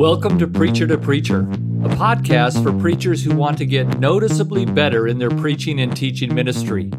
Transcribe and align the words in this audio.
Welcome 0.00 0.38
to 0.38 0.48
Preacher 0.48 0.86
to 0.86 0.96
Preacher, 0.96 1.40
a 1.40 1.90
podcast 1.90 2.62
for 2.62 2.72
preachers 2.72 3.22
who 3.22 3.36
want 3.36 3.58
to 3.58 3.66
get 3.66 3.98
noticeably 3.98 4.64
better 4.64 5.06
in 5.06 5.18
their 5.18 5.28
preaching 5.28 5.78
and 5.78 5.94
teaching 5.94 6.34
ministry. 6.34 6.90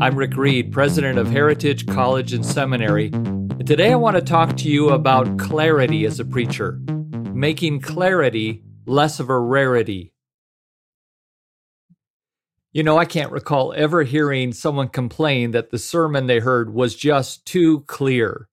I'm 0.00 0.16
Rick 0.16 0.36
Reed, 0.36 0.72
president 0.72 1.20
of 1.20 1.30
Heritage 1.30 1.86
College 1.86 2.32
and 2.32 2.44
Seminary, 2.44 3.12
and 3.12 3.64
today 3.64 3.92
I 3.92 3.94
want 3.94 4.16
to 4.16 4.22
talk 4.22 4.56
to 4.56 4.68
you 4.68 4.88
about 4.88 5.38
clarity 5.38 6.04
as 6.04 6.18
a 6.18 6.24
preacher, 6.24 6.80
making 7.32 7.80
clarity 7.80 8.64
less 8.86 9.20
of 9.20 9.30
a 9.30 9.38
rarity. 9.38 10.12
You 12.72 12.82
know, 12.82 12.98
I 12.98 13.04
can't 13.04 13.30
recall 13.30 13.72
ever 13.72 14.02
hearing 14.02 14.52
someone 14.52 14.88
complain 14.88 15.52
that 15.52 15.70
the 15.70 15.78
sermon 15.78 16.26
they 16.26 16.40
heard 16.40 16.74
was 16.74 16.96
just 16.96 17.46
too 17.46 17.82
clear. 17.82 18.47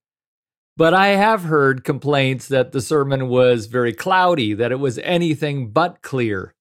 But 0.78 0.94
I 0.94 1.08
have 1.08 1.44
heard 1.44 1.86
complaints 1.86 2.50
that 2.50 2.74
the 2.74 2.82
sermon 2.82 3.30
was 3.30 3.68
very 3.68 3.94
cloudy, 3.94 4.54
that 4.54 4.74
it 4.74 4.80
was 4.80 5.00
anything 5.00 5.70
but 5.70 6.02
clear. 6.02 6.54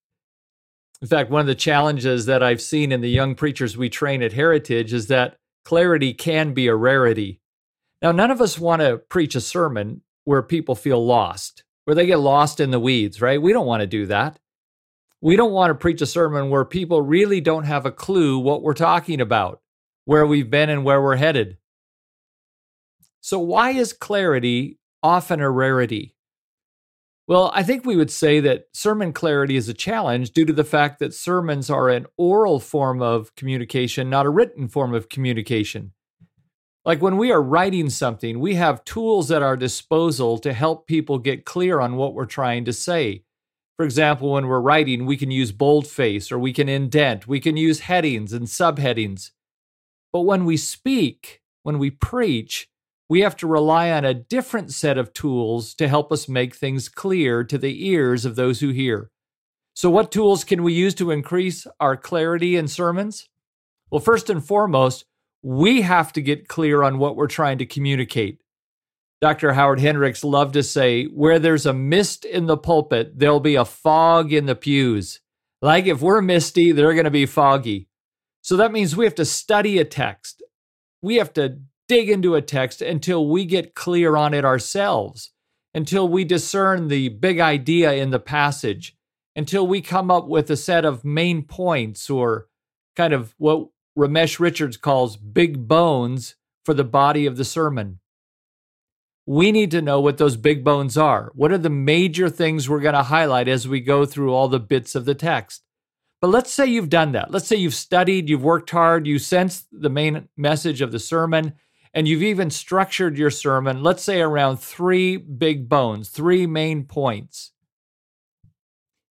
In 1.02 1.08
fact, 1.08 1.30
one 1.30 1.40
of 1.40 1.48
the 1.48 1.56
challenges 1.56 2.26
that 2.26 2.42
I've 2.42 2.62
seen 2.62 2.92
in 2.92 3.00
the 3.00 3.10
young 3.10 3.34
preachers 3.34 3.76
we 3.76 3.88
train 3.88 4.22
at 4.22 4.32
Heritage 4.32 4.92
is 4.92 5.08
that 5.08 5.36
clarity 5.64 6.14
can 6.14 6.54
be 6.54 6.68
a 6.68 6.76
rarity. 6.76 7.40
Now, 8.00 8.12
none 8.12 8.30
of 8.30 8.40
us 8.40 8.58
want 8.58 8.82
to 8.82 8.98
preach 8.98 9.34
a 9.34 9.40
sermon 9.40 10.02
where 10.24 10.42
people 10.42 10.76
feel 10.76 11.04
lost, 11.04 11.64
where 11.84 11.96
they 11.96 12.06
get 12.06 12.20
lost 12.20 12.60
in 12.60 12.70
the 12.70 12.80
weeds, 12.80 13.20
right? 13.20 13.42
We 13.42 13.52
don't 13.52 13.66
want 13.66 13.80
to 13.80 13.86
do 13.86 14.06
that. 14.06 14.38
We 15.20 15.36
don't 15.36 15.52
want 15.52 15.70
to 15.70 15.74
preach 15.74 16.02
a 16.02 16.06
sermon 16.06 16.50
where 16.50 16.64
people 16.64 17.02
really 17.02 17.40
don't 17.40 17.64
have 17.64 17.84
a 17.84 17.90
clue 17.90 18.38
what 18.38 18.62
we're 18.62 18.74
talking 18.74 19.20
about, 19.20 19.60
where 20.04 20.26
we've 20.26 20.50
been 20.50 20.70
and 20.70 20.84
where 20.84 21.02
we're 21.02 21.16
headed. 21.16 21.58
So, 23.24 23.38
why 23.38 23.70
is 23.70 23.94
clarity 23.94 24.78
often 25.02 25.40
a 25.40 25.50
rarity? 25.50 26.14
Well, 27.26 27.50
I 27.54 27.62
think 27.62 27.86
we 27.86 27.96
would 27.96 28.10
say 28.10 28.38
that 28.40 28.66
sermon 28.74 29.14
clarity 29.14 29.56
is 29.56 29.66
a 29.66 29.72
challenge 29.72 30.32
due 30.32 30.44
to 30.44 30.52
the 30.52 30.62
fact 30.62 30.98
that 30.98 31.14
sermons 31.14 31.70
are 31.70 31.88
an 31.88 32.04
oral 32.18 32.60
form 32.60 33.00
of 33.00 33.34
communication, 33.34 34.10
not 34.10 34.26
a 34.26 34.28
written 34.28 34.68
form 34.68 34.92
of 34.92 35.08
communication. 35.08 35.92
Like 36.84 37.00
when 37.00 37.16
we 37.16 37.32
are 37.32 37.42
writing 37.42 37.88
something, 37.88 38.40
we 38.40 38.56
have 38.56 38.84
tools 38.84 39.30
at 39.30 39.42
our 39.42 39.56
disposal 39.56 40.36
to 40.40 40.52
help 40.52 40.86
people 40.86 41.18
get 41.18 41.46
clear 41.46 41.80
on 41.80 41.96
what 41.96 42.12
we're 42.12 42.26
trying 42.26 42.66
to 42.66 42.74
say. 42.74 43.24
For 43.78 43.86
example, 43.86 44.32
when 44.32 44.48
we're 44.48 44.60
writing, 44.60 45.06
we 45.06 45.16
can 45.16 45.30
use 45.30 45.50
boldface 45.50 46.30
or 46.30 46.38
we 46.38 46.52
can 46.52 46.68
indent, 46.68 47.26
we 47.26 47.40
can 47.40 47.56
use 47.56 47.80
headings 47.80 48.34
and 48.34 48.48
subheadings. 48.48 49.30
But 50.12 50.26
when 50.26 50.44
we 50.44 50.58
speak, 50.58 51.40
when 51.62 51.78
we 51.78 51.88
preach, 51.88 52.68
we 53.08 53.20
have 53.20 53.36
to 53.36 53.46
rely 53.46 53.90
on 53.90 54.04
a 54.04 54.14
different 54.14 54.72
set 54.72 54.96
of 54.96 55.12
tools 55.12 55.74
to 55.74 55.88
help 55.88 56.10
us 56.10 56.28
make 56.28 56.54
things 56.54 56.88
clear 56.88 57.44
to 57.44 57.58
the 57.58 57.86
ears 57.86 58.24
of 58.24 58.36
those 58.36 58.60
who 58.60 58.70
hear. 58.70 59.10
So, 59.74 59.90
what 59.90 60.12
tools 60.12 60.44
can 60.44 60.62
we 60.62 60.72
use 60.72 60.94
to 60.96 61.10
increase 61.10 61.66
our 61.80 61.96
clarity 61.96 62.56
in 62.56 62.68
sermons? 62.68 63.28
Well, 63.90 64.00
first 64.00 64.30
and 64.30 64.44
foremost, 64.44 65.04
we 65.42 65.82
have 65.82 66.12
to 66.14 66.22
get 66.22 66.48
clear 66.48 66.82
on 66.82 66.98
what 66.98 67.16
we're 67.16 67.26
trying 67.26 67.58
to 67.58 67.66
communicate. 67.66 68.40
Dr. 69.20 69.52
Howard 69.52 69.80
Hendricks 69.80 70.24
loved 70.24 70.54
to 70.54 70.62
say, 70.62 71.04
where 71.04 71.38
there's 71.38 71.66
a 71.66 71.72
mist 71.72 72.24
in 72.24 72.46
the 72.46 72.56
pulpit, 72.56 73.18
there'll 73.18 73.40
be 73.40 73.54
a 73.54 73.64
fog 73.64 74.32
in 74.32 74.46
the 74.46 74.54
pews. 74.54 75.20
Like 75.62 75.86
if 75.86 76.00
we're 76.00 76.20
misty, 76.20 76.72
they're 76.72 76.92
going 76.92 77.04
to 77.04 77.10
be 77.10 77.26
foggy. 77.26 77.88
So 78.42 78.56
that 78.58 78.72
means 78.72 78.96
we 78.96 79.06
have 79.06 79.14
to 79.14 79.24
study 79.24 79.78
a 79.78 79.84
text. 79.84 80.42
We 81.00 81.16
have 81.16 81.32
to 81.34 81.58
dig 81.88 82.08
into 82.08 82.34
a 82.34 82.42
text 82.42 82.82
until 82.82 83.28
we 83.28 83.44
get 83.44 83.74
clear 83.74 84.16
on 84.16 84.34
it 84.34 84.44
ourselves, 84.44 85.30
until 85.74 86.08
we 86.08 86.24
discern 86.24 86.88
the 86.88 87.08
big 87.08 87.40
idea 87.40 87.92
in 87.92 88.10
the 88.10 88.18
passage, 88.18 88.96
until 89.36 89.66
we 89.66 89.80
come 89.80 90.10
up 90.10 90.26
with 90.26 90.50
a 90.50 90.56
set 90.56 90.84
of 90.84 91.04
main 91.04 91.42
points 91.42 92.08
or 92.08 92.48
kind 92.96 93.12
of 93.12 93.34
what 93.38 93.68
Ramesh 93.98 94.38
Richards 94.40 94.76
calls 94.76 95.16
big 95.16 95.68
bones 95.68 96.36
for 96.64 96.74
the 96.74 96.84
body 96.84 97.26
of 97.26 97.36
the 97.36 97.44
sermon. 97.44 98.00
We 99.26 99.52
need 99.52 99.70
to 99.70 99.82
know 99.82 100.00
what 100.00 100.18
those 100.18 100.36
big 100.36 100.62
bones 100.64 100.98
are. 100.98 101.32
What 101.34 101.50
are 101.50 101.58
the 101.58 101.70
major 101.70 102.28
things 102.28 102.68
we're 102.68 102.80
going 102.80 102.94
to 102.94 103.04
highlight 103.04 103.48
as 103.48 103.66
we 103.66 103.80
go 103.80 104.04
through 104.04 104.34
all 104.34 104.48
the 104.48 104.60
bits 104.60 104.94
of 104.94 105.06
the 105.06 105.14
text? 105.14 105.62
But 106.20 106.28
let's 106.28 106.52
say 106.52 106.66
you've 106.66 106.90
done 106.90 107.12
that. 107.12 107.30
Let's 107.30 107.46
say 107.46 107.56
you've 107.56 107.74
studied, 107.74 108.28
you've 108.28 108.42
worked 108.42 108.70
hard, 108.70 109.06
you 109.06 109.18
sense 109.18 109.66
the 109.70 109.90
main 109.90 110.28
message 110.36 110.80
of 110.80 110.92
the 110.92 110.98
sermon, 110.98 111.54
and 111.94 112.08
you've 112.08 112.22
even 112.24 112.50
structured 112.50 113.16
your 113.16 113.30
sermon, 113.30 113.82
let's 113.82 114.02
say 114.02 114.20
around 114.20 114.56
three 114.56 115.16
big 115.16 115.68
bones, 115.68 116.08
three 116.08 116.46
main 116.46 116.84
points. 116.84 117.52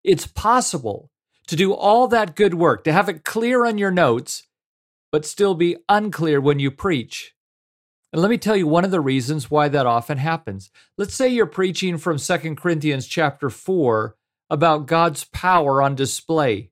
It's 0.04 0.28
possible 0.28 1.10
to 1.48 1.56
do 1.56 1.74
all 1.74 2.10
that 2.10 2.36
good 2.36 2.54
work, 2.54 2.84
to 2.84 2.92
have 2.92 3.08
it 3.08 3.24
clear 3.24 3.66
on 3.66 3.78
your 3.78 3.92
notes, 3.92 4.44
but 5.12 5.26
still 5.26 5.56
be 5.56 5.78
unclear 5.88 6.42
when 6.42 6.60
you 6.60 6.70
preach. 6.72 7.34
And 8.12 8.22
let 8.22 8.30
me 8.30 8.38
tell 8.38 8.56
you 8.56 8.68
one 8.68 8.86
of 8.86 8.92
the 8.92 9.02
reasons 9.02 9.50
why 9.50 9.70
that 9.70 9.86
often 9.86 10.18
happens. 10.18 10.70
Let's 10.98 11.16
say 11.16 11.30
you're 11.30 11.46
preaching 11.46 11.98
from 11.98 12.18
2 12.18 12.56
Corinthians 12.56 13.08
chapter 13.08 13.50
4 13.50 14.16
about 14.50 14.88
God's 14.88 15.24
power 15.24 15.82
on 15.82 15.96
display. 15.96 16.70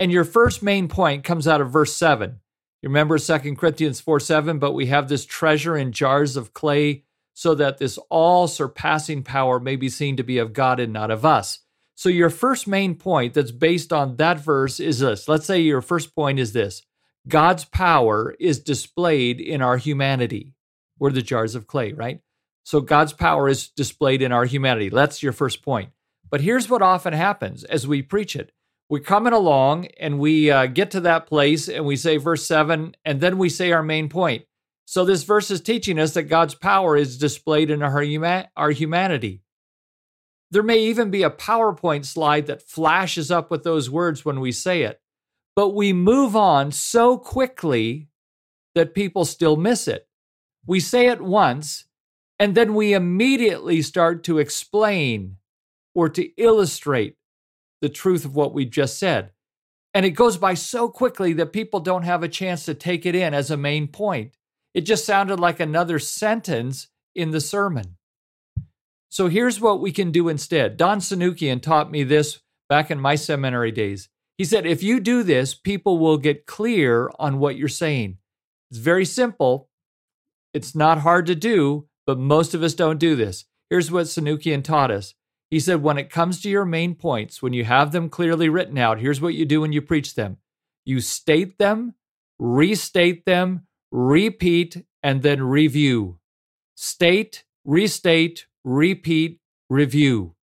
And 0.00 0.10
your 0.10 0.24
first 0.24 0.62
main 0.62 0.88
point 0.88 1.24
comes 1.24 1.46
out 1.46 1.60
of 1.60 1.70
verse 1.70 1.94
7. 1.94 2.40
You 2.84 2.90
remember 2.90 3.18
2 3.18 3.56
Corinthians 3.56 3.98
4 4.02 4.20
7, 4.20 4.58
but 4.58 4.72
we 4.72 4.88
have 4.88 5.08
this 5.08 5.24
treasure 5.24 5.74
in 5.74 5.90
jars 5.90 6.36
of 6.36 6.52
clay 6.52 7.04
so 7.32 7.54
that 7.54 7.78
this 7.78 7.98
all 8.10 8.46
surpassing 8.46 9.22
power 9.22 9.58
may 9.58 9.74
be 9.74 9.88
seen 9.88 10.18
to 10.18 10.22
be 10.22 10.36
of 10.36 10.52
God 10.52 10.78
and 10.78 10.92
not 10.92 11.10
of 11.10 11.24
us. 11.24 11.60
So, 11.94 12.10
your 12.10 12.28
first 12.28 12.68
main 12.68 12.94
point 12.96 13.32
that's 13.32 13.52
based 13.52 13.90
on 13.90 14.16
that 14.16 14.38
verse 14.38 14.80
is 14.80 14.98
this. 14.98 15.28
Let's 15.28 15.46
say 15.46 15.62
your 15.62 15.80
first 15.80 16.14
point 16.14 16.38
is 16.38 16.52
this 16.52 16.82
God's 17.26 17.64
power 17.64 18.36
is 18.38 18.60
displayed 18.60 19.40
in 19.40 19.62
our 19.62 19.78
humanity. 19.78 20.52
We're 20.98 21.10
the 21.10 21.22
jars 21.22 21.54
of 21.54 21.66
clay, 21.66 21.94
right? 21.94 22.20
So, 22.64 22.82
God's 22.82 23.14
power 23.14 23.48
is 23.48 23.68
displayed 23.68 24.20
in 24.20 24.30
our 24.30 24.44
humanity. 24.44 24.90
That's 24.90 25.22
your 25.22 25.32
first 25.32 25.62
point. 25.62 25.88
But 26.28 26.42
here's 26.42 26.68
what 26.68 26.82
often 26.82 27.14
happens 27.14 27.64
as 27.64 27.86
we 27.86 28.02
preach 28.02 28.36
it 28.36 28.52
we're 28.88 29.00
coming 29.00 29.32
along 29.32 29.86
and 29.98 30.18
we 30.18 30.50
uh, 30.50 30.66
get 30.66 30.90
to 30.92 31.00
that 31.00 31.26
place 31.26 31.68
and 31.68 31.84
we 31.84 31.96
say 31.96 32.16
verse 32.16 32.46
7 32.46 32.94
and 33.04 33.20
then 33.20 33.38
we 33.38 33.48
say 33.48 33.72
our 33.72 33.82
main 33.82 34.08
point. 34.08 34.44
So 34.86 35.04
this 35.04 35.22
verse 35.22 35.50
is 35.50 35.60
teaching 35.60 35.98
us 35.98 36.14
that 36.14 36.24
god's 36.24 36.54
power 36.54 36.96
is 36.96 37.18
displayed 37.18 37.70
in 37.70 37.82
our, 37.82 38.02
huma- 38.02 38.48
our 38.56 38.70
humanity. 38.70 39.42
There 40.50 40.62
may 40.62 40.78
even 40.78 41.10
be 41.10 41.22
a 41.22 41.30
powerpoint 41.30 42.04
slide 42.04 42.46
that 42.46 42.62
flashes 42.62 43.30
up 43.30 43.50
with 43.50 43.64
those 43.64 43.90
words 43.90 44.24
when 44.24 44.40
we 44.40 44.52
say 44.52 44.82
it 44.82 45.00
but 45.56 45.70
we 45.70 45.92
move 45.92 46.34
on 46.34 46.72
so 46.72 47.16
quickly 47.16 48.08
that 48.74 48.94
people 48.94 49.24
still 49.24 49.56
miss 49.56 49.86
it. 49.86 50.08
We 50.66 50.80
say 50.80 51.08
it 51.08 51.20
once 51.20 51.84
and 52.38 52.54
then 52.54 52.74
we 52.74 52.92
immediately 52.92 53.82
start 53.82 54.24
to 54.24 54.38
explain 54.38 55.36
or 55.94 56.08
to 56.08 56.28
illustrate 56.36 57.16
the 57.84 57.90
truth 57.90 58.24
of 58.24 58.34
what 58.34 58.54
we 58.54 58.64
just 58.64 58.98
said. 58.98 59.30
And 59.92 60.06
it 60.06 60.12
goes 60.12 60.38
by 60.38 60.54
so 60.54 60.88
quickly 60.88 61.34
that 61.34 61.52
people 61.52 61.80
don't 61.80 62.04
have 62.04 62.22
a 62.22 62.28
chance 62.30 62.64
to 62.64 62.72
take 62.72 63.04
it 63.04 63.14
in 63.14 63.34
as 63.34 63.50
a 63.50 63.58
main 63.58 63.88
point. 63.88 64.38
It 64.72 64.86
just 64.86 65.04
sounded 65.04 65.38
like 65.38 65.60
another 65.60 65.98
sentence 65.98 66.88
in 67.14 67.30
the 67.30 67.42
sermon. 67.42 67.98
So 69.10 69.28
here's 69.28 69.60
what 69.60 69.82
we 69.82 69.92
can 69.92 70.12
do 70.12 70.30
instead. 70.30 70.78
Don 70.78 70.98
Sunukjian 70.98 71.60
taught 71.60 71.90
me 71.90 72.04
this 72.04 72.40
back 72.70 72.90
in 72.90 72.98
my 72.98 73.16
seminary 73.16 73.70
days. 73.70 74.08
He 74.38 74.46
said, 74.46 74.64
if 74.64 74.82
you 74.82 74.98
do 74.98 75.22
this, 75.22 75.54
people 75.54 75.98
will 75.98 76.16
get 76.16 76.46
clear 76.46 77.10
on 77.18 77.38
what 77.38 77.58
you're 77.58 77.68
saying. 77.68 78.16
It's 78.70 78.80
very 78.80 79.04
simple. 79.04 79.68
It's 80.54 80.74
not 80.74 81.00
hard 81.00 81.26
to 81.26 81.34
do, 81.34 81.86
but 82.06 82.18
most 82.18 82.54
of 82.54 82.62
us 82.62 82.72
don't 82.72 82.98
do 82.98 83.14
this. 83.14 83.44
Here's 83.68 83.92
what 83.92 84.06
Sunukjian 84.06 84.64
taught 84.64 84.90
us 84.90 85.14
he 85.54 85.60
said, 85.60 85.84
when 85.84 85.98
it 85.98 86.10
comes 86.10 86.40
to 86.40 86.50
your 86.50 86.64
main 86.64 86.96
points, 86.96 87.40
when 87.40 87.52
you 87.52 87.62
have 87.62 87.92
them 87.92 88.10
clearly 88.10 88.48
written 88.48 88.76
out, 88.76 88.98
here's 88.98 89.20
what 89.20 89.34
you 89.34 89.44
do 89.44 89.60
when 89.60 89.72
you 89.72 89.80
preach 89.80 90.16
them 90.16 90.38
you 90.84 91.00
state 91.00 91.58
them, 91.58 91.94
restate 92.40 93.24
them, 93.24 93.64
repeat, 93.92 94.84
and 95.00 95.22
then 95.22 95.40
review. 95.40 96.18
State, 96.74 97.44
restate, 97.64 98.46
repeat, 98.64 99.38
review. 99.70 100.34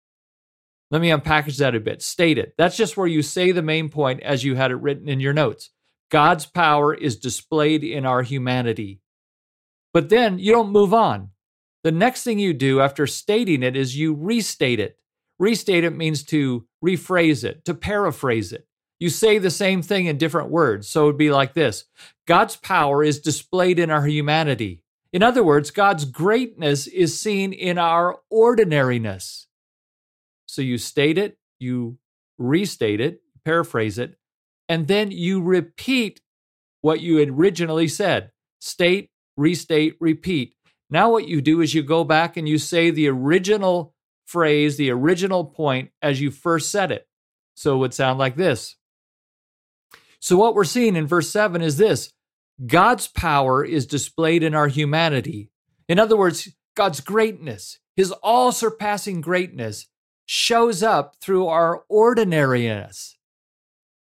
Let 0.91 1.01
me 1.01 1.09
unpackage 1.09 1.57
that 1.57 1.75
a 1.75 1.81
bit. 1.81 2.01
State 2.01 2.37
it. 2.37 2.53
That's 2.57 2.77
just 2.77 2.95
where 2.95 3.05
you 3.05 3.21
say 3.21 3.51
the 3.51 3.61
main 3.61 3.89
point 3.89 4.21
as 4.21 4.45
you 4.45 4.55
had 4.55 4.71
it 4.71 4.75
written 4.75 5.09
in 5.09 5.19
your 5.19 5.33
notes. 5.33 5.71
God's 6.09 6.45
power 6.45 6.93
is 6.93 7.17
displayed 7.17 7.83
in 7.83 8.05
our 8.05 8.21
humanity. 8.21 9.01
But 9.91 10.07
then 10.07 10.39
you 10.39 10.53
don't 10.53 10.71
move 10.71 10.93
on. 10.93 11.31
The 11.83 11.91
next 11.91 12.23
thing 12.23 12.39
you 12.39 12.53
do 12.53 12.79
after 12.79 13.05
stating 13.05 13.61
it 13.61 13.75
is 13.75 13.97
you 13.97 14.13
restate 14.13 14.79
it. 14.79 14.99
Restate 15.41 15.83
it 15.83 15.97
means 15.97 16.21
to 16.25 16.67
rephrase 16.85 17.43
it, 17.43 17.65
to 17.65 17.73
paraphrase 17.73 18.53
it. 18.53 18.67
You 18.99 19.09
say 19.09 19.39
the 19.39 19.49
same 19.49 19.81
thing 19.81 20.05
in 20.05 20.19
different 20.19 20.51
words. 20.51 20.87
So 20.87 21.01
it 21.01 21.05
would 21.07 21.17
be 21.17 21.31
like 21.31 21.55
this 21.55 21.85
God's 22.27 22.57
power 22.57 23.03
is 23.03 23.19
displayed 23.19 23.79
in 23.79 23.89
our 23.89 24.05
humanity. 24.05 24.83
In 25.11 25.23
other 25.23 25.43
words, 25.43 25.71
God's 25.71 26.05
greatness 26.05 26.85
is 26.85 27.19
seen 27.19 27.53
in 27.53 27.79
our 27.79 28.19
ordinariness. 28.29 29.47
So 30.45 30.61
you 30.61 30.77
state 30.77 31.17
it, 31.17 31.39
you 31.59 31.97
restate 32.37 33.01
it, 33.01 33.23
paraphrase 33.43 33.97
it, 33.97 34.17
and 34.69 34.87
then 34.87 35.09
you 35.09 35.41
repeat 35.41 36.21
what 36.81 37.01
you 37.01 37.17
originally 37.19 37.87
said. 37.87 38.29
State, 38.59 39.09
restate, 39.35 39.95
repeat. 39.99 40.53
Now, 40.91 41.09
what 41.09 41.27
you 41.27 41.41
do 41.41 41.61
is 41.61 41.73
you 41.73 41.81
go 41.81 42.03
back 42.03 42.37
and 42.37 42.47
you 42.47 42.59
say 42.59 42.91
the 42.91 43.07
original 43.07 43.90
phrase, 44.31 44.77
the 44.77 44.89
original 44.91 45.45
point 45.45 45.91
as 46.01 46.21
you 46.21 46.31
first 46.31 46.71
said 46.71 46.91
it. 46.91 47.07
So 47.53 47.75
it 47.75 47.79
would 47.79 47.93
sound 47.93 48.17
like 48.17 48.35
this. 48.35 48.75
So, 50.19 50.37
what 50.37 50.55
we're 50.55 50.63
seeing 50.63 50.95
in 50.95 51.07
verse 51.07 51.29
7 51.29 51.61
is 51.61 51.77
this 51.77 52.13
God's 52.65 53.07
power 53.07 53.65
is 53.65 53.85
displayed 53.85 54.43
in 54.43 54.55
our 54.55 54.67
humanity. 54.67 55.49
In 55.89 55.99
other 55.99 56.15
words, 56.15 56.47
God's 56.75 57.01
greatness, 57.01 57.79
his 57.95 58.11
all 58.23 58.51
surpassing 58.51 59.19
greatness, 59.19 59.87
shows 60.25 60.81
up 60.81 61.15
through 61.19 61.47
our 61.47 61.83
ordinariness. 61.89 63.17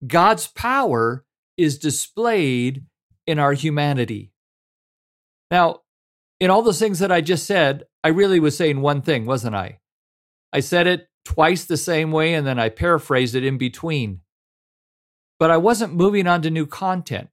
God's 0.06 0.46
power 0.46 1.24
is 1.56 1.78
displayed 1.78 2.84
in 3.26 3.38
our 3.38 3.52
humanity. 3.52 4.32
Now, 5.50 5.80
in 6.38 6.50
all 6.50 6.62
those 6.62 6.78
things 6.78 7.00
that 7.00 7.12
I 7.12 7.20
just 7.20 7.46
said, 7.46 7.84
I 8.04 8.08
really 8.08 8.40
was 8.40 8.56
saying 8.56 8.80
one 8.80 9.02
thing, 9.02 9.26
wasn't 9.26 9.56
I? 9.56 9.79
I 10.52 10.60
said 10.60 10.86
it 10.86 11.08
twice 11.24 11.64
the 11.64 11.76
same 11.76 12.12
way 12.12 12.34
and 12.34 12.46
then 12.46 12.58
I 12.58 12.68
paraphrased 12.68 13.34
it 13.34 13.44
in 13.44 13.58
between. 13.58 14.20
But 15.38 15.50
I 15.50 15.56
wasn't 15.56 15.94
moving 15.94 16.26
on 16.26 16.42
to 16.42 16.50
new 16.50 16.66
content. 16.66 17.28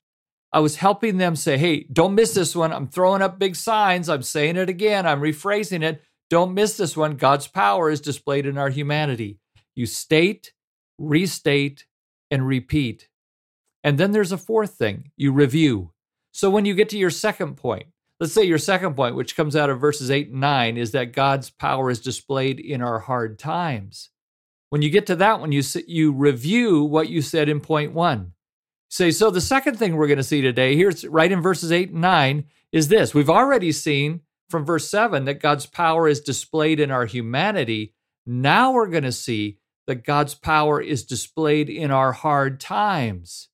I 0.54 0.60
was 0.60 0.78
helping 0.78 1.18
them 1.18 1.36
say, 1.36 1.58
hey, 1.58 1.88
don't 1.92 2.16
miss 2.16 2.34
this 2.34 2.56
one. 2.56 2.72
I'm 2.72 2.88
throwing 2.88 3.22
up 3.22 3.38
big 3.38 3.56
signs. 3.56 4.08
I'm 4.08 4.24
saying 4.24 4.56
it 4.56 4.70
again. 4.70 5.06
I'm 5.06 5.22
rephrasing 5.22 5.84
it. 5.84 6.02
Don't 6.30 6.54
miss 6.54 6.78
this 6.78 6.96
one. 6.96 7.18
God's 7.18 7.48
power 7.48 7.90
is 7.90 8.02
displayed 8.02 8.46
in 8.46 8.58
our 8.58 8.70
humanity. 8.70 9.40
You 9.76 9.86
state, 9.86 10.54
restate, 10.98 11.86
and 12.32 12.48
repeat. 12.48 13.10
And 13.84 13.98
then 13.98 14.12
there's 14.12 14.32
a 14.32 14.38
fourth 14.38 14.76
thing 14.76 15.12
you 15.16 15.32
review. 15.32 15.92
So 16.32 16.50
when 16.50 16.66
you 16.66 16.76
get 16.76 16.90
to 16.90 16.98
your 16.98 17.10
second 17.10 17.56
point, 17.56 17.88
let's 18.20 18.34
say 18.34 18.44
your 18.44 18.58
second 18.58 18.96
point, 18.96 19.16
which 19.16 19.36
comes 19.36 19.56
out 19.56 19.70
of 19.70 19.80
verses 19.80 20.10
8 20.12 20.30
and 20.30 20.42
9, 20.42 20.78
is 20.78 20.92
that 20.92 21.14
God's 21.14 21.50
power 21.50 21.90
is 21.90 22.00
displayed 22.00 22.60
in 22.60 22.82
our 22.82 23.00
hard 23.00 23.38
times. 23.40 24.10
When 24.70 24.82
you 24.82 24.90
get 24.90 25.08
to 25.08 25.16
that 25.18 25.40
one, 25.40 25.52
you, 25.52 25.64
you 25.88 26.12
review 26.12 26.84
what 26.84 27.10
you 27.10 27.22
said 27.22 27.48
in 27.48 27.60
point 27.60 27.94
one. 27.94 28.34
Say, 28.90 29.12
so 29.12 29.30
the 29.30 29.42
second 29.42 29.78
thing 29.78 29.96
we're 29.96 30.08
going 30.08 30.18
to 30.18 30.24
see 30.24 30.42
today, 30.42 30.76
here's 30.76 31.06
right 31.06 31.32
in 31.32 31.42
verses 31.42 31.72
8 31.72 31.92
and 31.92 32.02
9, 32.02 32.46
is 32.72 32.88
this. 32.88 33.14
We've 33.14 33.30
already 33.30 33.72
seen 33.72 34.22
from 34.50 34.66
verse 34.66 34.90
7 34.90 35.26
that 35.26 35.42
God's 35.42 35.66
power 35.66 36.08
is 36.08 36.22
displayed 36.22 36.80
in 36.80 36.92
our 36.92 37.06
humanity. 37.06 37.94
Now 38.26 38.72
we're 38.72 38.88
going 38.88 39.04
to 39.04 39.12
see 39.12 39.58
that 39.88 40.06
God's 40.06 40.36
power 40.36 40.82
is 40.82 41.06
displayed 41.06 41.70
in 41.70 41.92
our 41.92 42.12
hard 42.12 42.60
times. 42.60 43.50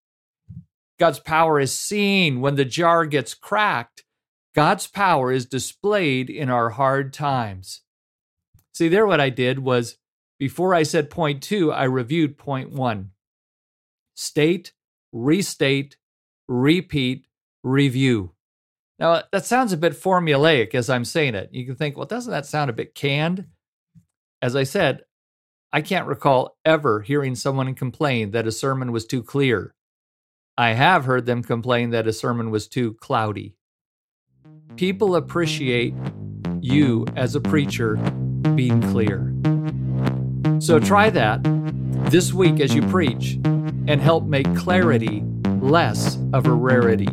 God's 1.00 1.20
power 1.20 1.60
is 1.60 1.72
seen 1.72 2.42
when 2.42 2.56
the 2.56 2.66
jar 2.66 3.06
gets 3.06 3.34
cracked. 3.34 4.04
God's 4.54 4.88
power 4.88 5.32
is 5.32 5.46
displayed 5.46 6.30
in 6.30 6.50
our 6.50 6.70
hard 6.70 7.12
times. 7.12 7.82
See, 8.74 8.88
there, 8.88 9.08
what 9.08 9.20
I 9.20 9.30
did 9.30 9.60
was 9.60 9.98
before 10.40 10.74
I 10.76 10.84
said 10.84 11.10
point 11.10 11.42
two, 11.42 11.72
I 11.72 11.84
reviewed 11.86 12.38
point 12.38 12.72
one. 12.72 13.12
State, 14.16 14.74
restate, 15.12 15.98
repeat, 16.48 17.26
review. 17.64 18.34
Now, 19.00 19.24
that 19.32 19.46
sounds 19.46 19.74
a 19.74 19.78
bit 19.78 19.94
formulaic 19.94 20.76
as 20.76 20.90
I'm 20.90 21.06
saying 21.06 21.36
it. 21.36 21.50
You 21.52 21.66
can 21.66 21.76
think, 21.76 21.98
well, 21.98 22.06
doesn't 22.06 22.32
that 22.32 22.46
sound 22.46 22.70
a 22.70 22.74
bit 22.74 22.94
canned? 22.94 23.48
As 24.42 24.56
I 24.56 24.64
said, 24.64 25.04
I 25.72 25.82
can't 25.82 26.08
recall 26.08 26.58
ever 26.64 27.02
hearing 27.02 27.34
someone 27.34 27.74
complain 27.74 28.32
that 28.32 28.46
a 28.46 28.52
sermon 28.52 28.92
was 28.92 29.08
too 29.08 29.24
clear. 29.24 29.74
I 30.56 30.74
have 30.74 31.06
heard 31.06 31.26
them 31.26 31.42
complain 31.42 31.90
that 31.90 32.08
a 32.08 32.14
sermon 32.14 32.52
was 32.52 32.68
too 32.68 32.94
cloudy. 32.94 33.56
People 34.76 35.16
appreciate 35.16 35.94
you 36.60 37.06
as 37.16 37.36
a 37.36 37.42
preacher 37.42 37.96
being 38.56 38.82
clear. 38.92 39.32
So 40.60 40.80
try 40.80 41.12
that 41.12 41.42
this 42.10 42.34
week 42.34 42.60
as 42.60 42.74
you 42.74 42.82
preach 42.88 43.38
and 43.44 44.02
help 44.02 44.26
make 44.26 44.52
clarity 44.56 45.24
less 45.62 46.18
of 46.34 46.48
a 46.48 46.52
rarity. 46.52 47.08